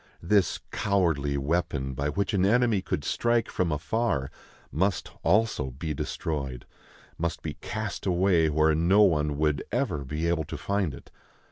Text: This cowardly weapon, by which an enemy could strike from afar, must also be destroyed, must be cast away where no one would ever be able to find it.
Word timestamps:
This 0.23 0.59
cowardly 0.71 1.37
weapon, 1.37 1.93
by 1.93 2.09
which 2.09 2.33
an 2.33 2.43
enemy 2.43 2.81
could 2.81 3.03
strike 3.03 3.51
from 3.51 3.71
afar, 3.71 4.31
must 4.71 5.11
also 5.21 5.69
be 5.69 5.93
destroyed, 5.93 6.65
must 7.19 7.43
be 7.43 7.53
cast 7.61 8.07
away 8.07 8.49
where 8.49 8.73
no 8.73 9.03
one 9.03 9.37
would 9.37 9.63
ever 9.71 10.03
be 10.03 10.27
able 10.27 10.45
to 10.45 10.57
find 10.57 10.95
it. 10.95 11.11